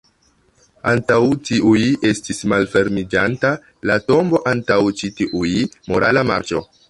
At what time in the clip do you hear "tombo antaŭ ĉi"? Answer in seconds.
4.07-5.13